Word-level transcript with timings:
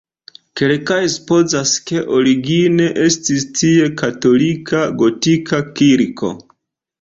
Kelkaj 0.59 1.01
supozas, 1.15 1.73
ke 1.91 2.01
origine 2.19 2.87
estis 3.03 3.45
tie 3.59 3.91
katolika 4.03 4.81
gotika 5.03 5.61
kirko. 5.83 6.33